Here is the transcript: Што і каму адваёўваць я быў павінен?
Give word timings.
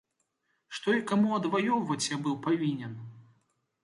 Што 0.77 0.95
і 0.99 1.03
каму 1.11 1.35
адваёўваць 1.39 2.09
я 2.15 2.19
быў 2.29 2.39
павінен? 2.47 2.97